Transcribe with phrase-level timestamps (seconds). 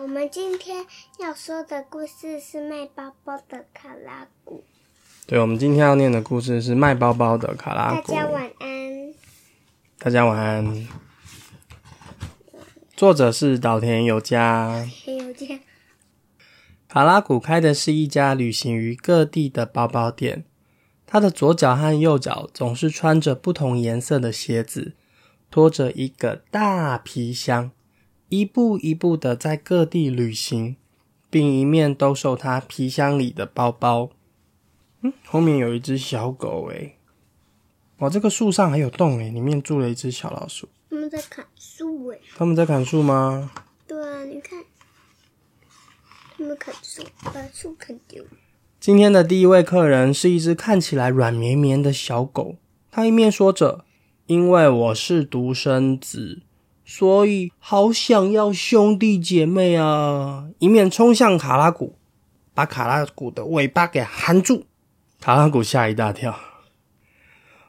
[0.00, 0.86] 我们今天
[1.18, 4.62] 要说的故事是卖包包的卡拉古。
[5.26, 8.12] 对，我们今天要念的故事是卖包包的卡拉古。
[8.12, 9.14] 大家晚安。
[9.98, 10.88] 大家晚安。
[12.96, 14.88] 作者是岛田有加。
[15.04, 15.58] 有加。
[16.88, 20.44] 卡拉古开的是一家旅行于各地的包包店。
[21.06, 24.94] 他的左脚和右脚总是穿着不同颜色的鞋子，
[25.50, 27.72] 拖着一个大皮箱，
[28.28, 30.76] 一步一步的在各地旅行，
[31.30, 34.10] 并一面兜售他皮箱里的包包。
[35.00, 36.96] 嗯，后面有一只小狗诶。
[37.98, 40.68] 哇，这个树上还有洞诶，里面住了一只小老鼠。
[40.90, 42.20] 他们在砍树诶。
[42.36, 43.50] 他们在砍树吗？
[43.86, 44.64] 对啊，你看。
[46.36, 48.22] 他们砍树，把树砍掉。
[48.78, 52.56] 今天的第一位客人是一只看起来软绵绵的小狗。
[52.92, 53.84] 它一面说着
[54.26, 56.42] ：“因为我是独生子，
[56.90, 61.98] 所以好想要兄弟姐妹啊！”一面冲向卡拉古，
[62.54, 64.64] 把卡拉古的尾巴给含住。
[65.20, 66.34] 卡拉古吓一大跳。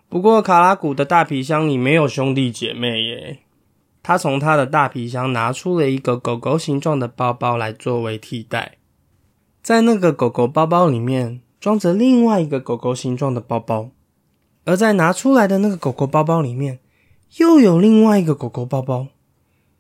[0.08, 3.40] 不过卡拉古的大皮箱里没有兄弟姐妹耶。
[4.02, 8.78] 他从他的大皮箱拿出了一个狗狗形状的包包来作为替代，
[9.62, 13.90] 在那个狗狗包包里面装着另外一个狗狗形状的包包，
[14.64, 16.80] 而在拿出来的那个狗狗包包里面
[17.38, 19.08] 又有另外一个狗狗包包。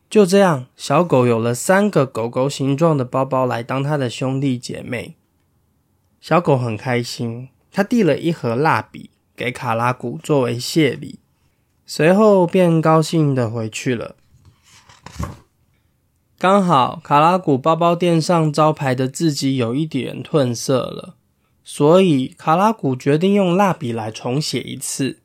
[0.10, 5.16] 就这样，小狗有了三个狗狗形状的包包来当它的兄弟姐妹。
[6.20, 11.20] 小狗很开心，它递了一盒蜡笔给卡拉古作为谢礼。
[11.86, 14.16] 随后便高兴的回去了。
[16.38, 21.16] 刚好卡拉古包包店上招牌的字迹有一点褪色了，
[21.64, 25.19] 所以卡拉古决定用蜡笔来重写一次。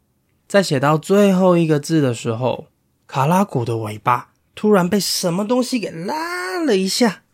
[0.54, 2.68] 在写到最后一个字的时候，
[3.08, 7.24] 卡拉古的尾巴突然被什么东西给拉了一下，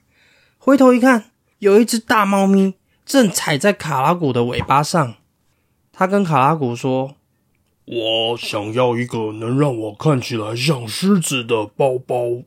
[0.56, 1.24] 回头一看，
[1.58, 5.16] 有一只大猫咪正踩在卡拉古的尾巴上。
[5.92, 7.16] 他跟卡拉古说。
[7.84, 12.44] 我想要一个能让我看起来像狮子的包包。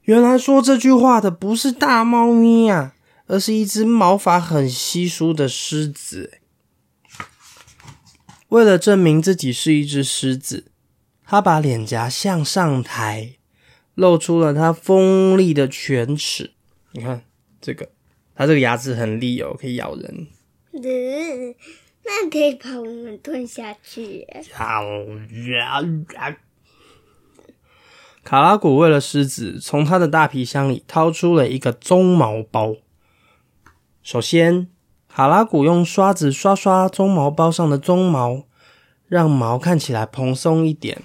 [0.00, 2.94] 原来说这句话的不是大猫咪啊，
[3.28, 6.40] 而是一只毛发很稀疏的狮子。
[8.52, 10.66] 为了证明自己是一只狮子，
[11.24, 13.36] 他把脸颊向上抬，
[13.94, 16.52] 露出了他锋利的犬齿。
[16.90, 17.24] 你看
[17.62, 17.88] 这个，
[18.34, 20.26] 它这个牙齿很利哦，可以咬人。
[22.04, 24.26] 那可以把我们吞下去。
[28.22, 32.76] 卡拉古为了狮子，从他的大皮箱里掏出了一个鬃毛包。
[34.02, 34.68] 首先，
[35.14, 38.44] 卡拉古用刷子刷刷鬃毛包上的鬃毛，
[39.06, 41.02] 让毛看起来蓬松一点。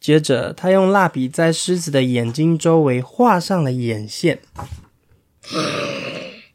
[0.00, 4.40] 接着，他用蜡笔在狮子的眼睛周围画上了眼线。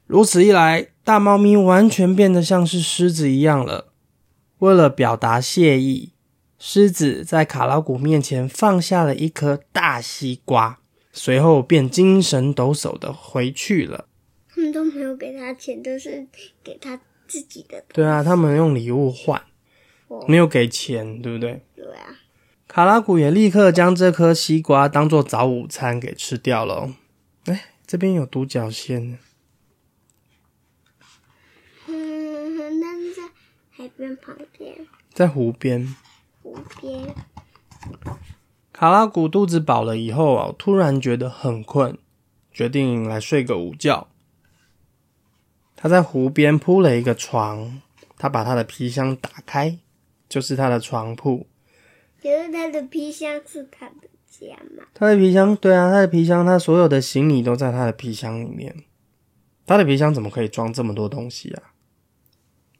[0.05, 3.87] 如此一来，大猫咪完全变得像是狮子一样了。
[4.59, 6.11] 为了表达谢意，
[6.59, 10.79] 狮子在卡拉古面前放下了一颗大西瓜，
[11.13, 14.07] 随后便精神抖擞的回去了。
[14.63, 16.25] 他们都没有给他钱，都是
[16.63, 16.97] 给他
[17.27, 17.83] 自己的。
[17.89, 19.43] 对啊，他们用礼物换，
[20.25, 21.61] 没有给钱，对不对？
[21.75, 22.15] 对啊。
[22.69, 26.93] 卡拉古也立刻将这颗西瓜当做早午餐给吃掉了。
[27.47, 29.19] 哎，这边有独角仙。
[31.87, 33.29] 嗯，那在
[33.69, 35.93] 海边旁边，在湖边。
[36.41, 37.13] 湖边。
[38.71, 41.97] 卡拉古肚子饱了以后啊，突然觉得很困，
[42.53, 44.07] 决定来睡个午觉。
[45.83, 47.81] 他在湖边铺了一个床，
[48.17, 49.77] 他把他的皮箱打开，
[50.29, 51.45] 就是他的床铺。
[52.21, 54.85] 可是他的皮箱是他的家吗？
[54.93, 58.73] 他的皮箱，对啊，他的皮箱，他所有的行李都在他的皮箱里面。
[59.67, 61.73] 他的皮箱怎么可以装这么多东西啊？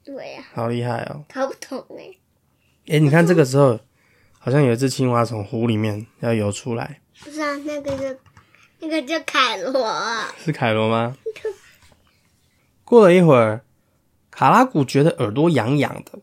[0.06, 1.26] 对呀，好厉害哦！
[1.34, 2.16] 搞不懂哎。
[2.88, 3.78] 哎，你看这个时候，
[4.40, 7.02] 好像有一只青蛙从湖里面要游出来。
[7.22, 8.20] 不是啊，那个叫
[8.80, 9.86] 那个叫凯罗。
[10.38, 11.18] 是凯罗吗？
[12.94, 13.64] 过了一会儿，
[14.30, 16.20] 卡拉古觉得耳朵痒痒的，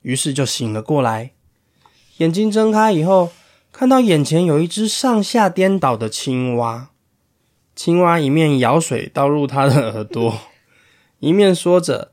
[0.00, 1.32] 于是就醒了过来。
[2.16, 3.30] 眼睛睁开以后，
[3.70, 6.88] 看到眼前有一只上下颠倒的青蛙。
[7.76, 10.38] 青蛙一面舀水倒入他的耳朵，
[11.20, 12.12] 一面说着。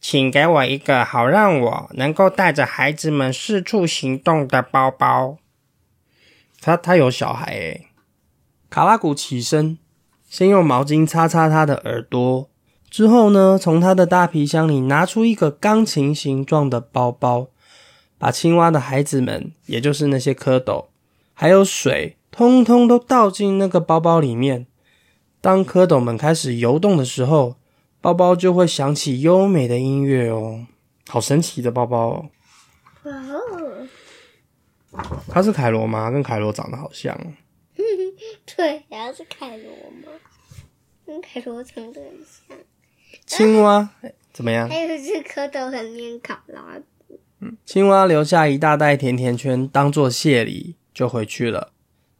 [0.00, 5.38] 请给我一个好让我能够带着孩子们四处行动的包包。
[6.60, 7.88] 他他有小孩诶。
[8.70, 9.78] 卡拉古起身，
[10.28, 12.48] 先用毛巾擦擦他的耳朵，
[12.90, 17.48] 之后呢，从他的大皮箱里拿出一个钢琴形状的包包，
[18.16, 20.86] 把青蛙的孩子们，也就是那些蝌蚪，
[21.34, 24.66] 还有水，通通都倒进那个包包里面。
[25.40, 27.56] 当蝌蚪们开始游动的时候，
[28.00, 30.66] 包包就会响起优美的音乐哦，
[31.08, 32.30] 好神奇的包包哦！
[33.04, 33.86] 哇哦，
[35.28, 36.10] 它是凯罗吗？
[36.10, 37.16] 跟凯罗长得好像。
[38.56, 39.70] 对，然后是凯罗
[40.02, 40.08] 吗？
[41.06, 42.58] 跟凯罗长得很像。
[43.28, 44.68] 青蛙哎怎么样？
[44.68, 46.80] 还有一只蝌蚪很黏卡拉，
[47.40, 51.72] 嗯青蛙留下一大袋甜甜圈当做谢礼，就回去了。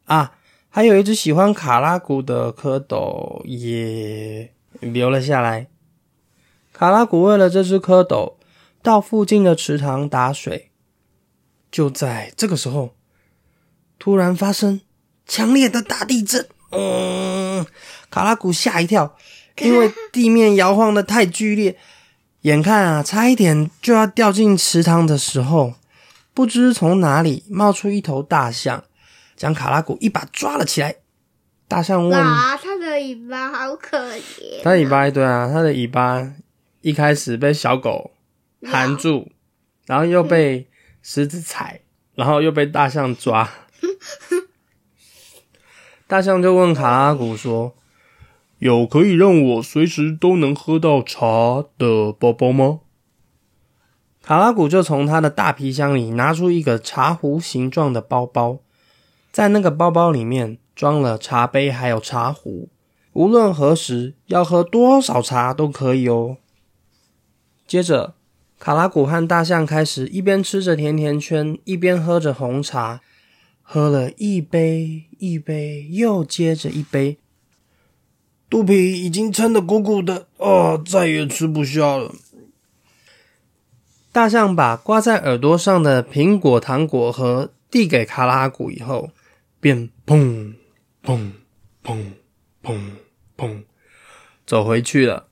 [0.05, 0.33] 啊，
[0.69, 5.67] 还有一只喜欢卡拉古的蝌蚪也留了下来。
[6.71, 8.35] 卡拉古为了这只蝌蚪，
[8.81, 10.71] 到附近的池塘打水。
[11.71, 12.95] 就在这个时候，
[13.97, 14.81] 突然发生
[15.25, 16.47] 强烈的大地震。
[16.71, 17.65] 嗯，
[18.09, 19.15] 卡拉古吓一跳，
[19.61, 21.77] 因为地面摇晃的太剧烈，
[22.41, 25.73] 眼看啊，差一点就要掉进池塘的时候，
[26.33, 28.83] 不知从哪里冒出一头大象，
[29.35, 30.95] 将卡拉古一把抓了起来。
[31.67, 34.63] 大象问哇，它的尾巴好可怜。
[34.63, 36.33] 它的尾巴，对啊，它的尾巴
[36.81, 38.11] 一开始被小狗
[38.63, 39.29] 含住，
[39.85, 40.67] 然后又被
[41.03, 41.81] 狮子踩，
[42.15, 43.47] 然后又被大象抓。
[46.07, 47.75] 大象就问卡拉古说
[48.59, 52.81] 有可以让我随时都能喝到茶的包包吗
[54.21, 58.59] ？：“卡拉古就从他的大皮箱里拿出一个茶壶形状的包包，
[59.31, 62.67] 在那个包包里面装了茶杯还有茶壶，
[63.13, 66.35] 无论何时要喝多少茶都可以哦。”
[67.65, 68.15] 接着，
[68.59, 72.99] 卡拉古和大象开始一边吃着甜甜圈，一边喝着红茶，
[73.61, 77.19] 喝了一杯一杯，又接着一杯，
[78.49, 82.15] 肚皮已经撑得鼓鼓的啊，再也吃不下了。
[84.11, 89.11] 大象把挂在耳朵上的苹果糖果盒递给卡拉古以后，
[89.59, 90.55] 便砰
[91.03, 91.31] 砰
[91.83, 92.13] 砰
[92.63, 92.79] 砰
[93.37, 93.63] 砰
[94.47, 95.27] 走回去了。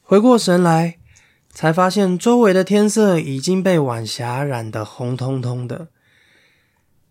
[0.00, 0.96] 回过神来，
[1.50, 5.88] 才发现周围的天色已经被晚霞染得红彤彤的，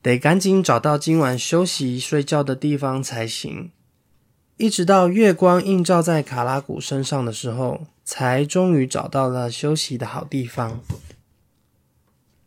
[0.01, 3.69] 得赶紧找到今晚休息睡觉的地方才行。
[4.59, 10.81] 一直到月光映照在卡拉古身上的时候，才终于找到了休息的好地方。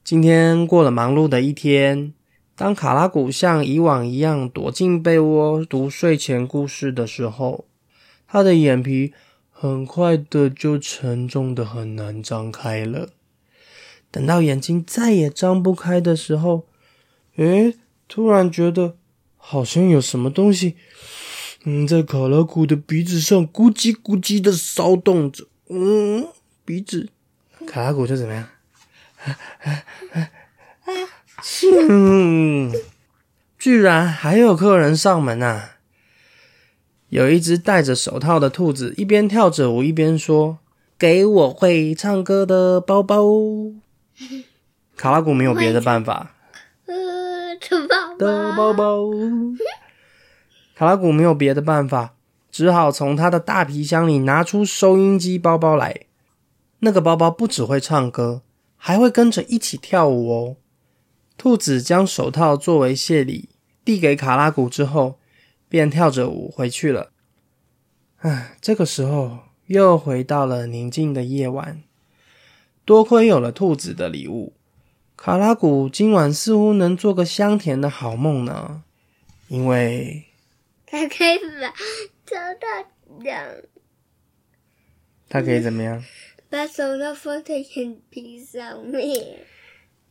[0.02, 2.12] 今天过了忙碌的一天，
[2.56, 7.66] 当卡拉古像以往一样躲进被窝读睡前故事的时候，
[8.26, 9.12] 他的眼皮
[9.52, 13.10] 很快的就沉重的很难张开了。
[14.10, 16.66] 等到眼睛再也张不开的时候，
[17.36, 17.76] 诶，
[18.08, 18.96] 突然觉得
[19.36, 20.74] 好像有什么东西，
[21.64, 25.46] 嗯，在卡拉古的鼻子上咕叽咕叽的骚动着。
[25.68, 26.26] 嗯，
[26.64, 27.08] 鼻子，
[27.66, 28.48] 卡拉古就怎么样？
[31.88, 32.72] 嗯，
[33.58, 35.76] 居然还有客人上门啊！
[37.10, 40.58] 有一只戴着手套的兔子，一边跳着舞一边说
[40.96, 43.24] ：“给我会唱歌的包包。
[44.96, 46.34] ”卡拉古没有别的办法
[46.86, 49.10] 呃，这宝的包包。
[50.80, 52.14] 卡拉古没有别的办法，
[52.50, 56.06] 只好从他的大皮箱里拿出收音机包包来。
[56.78, 58.40] 那个包包不只会唱歌，
[58.78, 60.56] 还会跟着一起跳舞哦。
[61.36, 63.50] 兔子将手套作为谢礼
[63.84, 65.18] 递给卡拉古之后，
[65.68, 67.10] 便跳着舞回去了。
[68.20, 71.82] 唉，这个时候又回到了宁静的夜晚。
[72.86, 74.54] 多亏有了兔子的礼物，
[75.14, 78.82] 卡拉古今晚似乎能做个香甜的好梦呢。
[79.48, 80.24] 因为
[80.90, 81.68] 它可以把
[82.26, 82.88] 手套
[83.22, 83.46] 这样，
[85.28, 86.02] 它可以怎么样？
[86.50, 89.38] 把手套放在眼皮上面。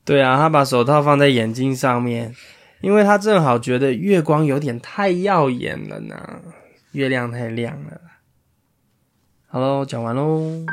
[0.06, 2.34] 对啊，他把手套放在眼睛上面，
[2.80, 6.42] 因为他正好觉得月光有点太耀眼了呢，
[6.94, 8.02] 月亮太亮了。
[9.48, 10.66] 好喽，讲完喽。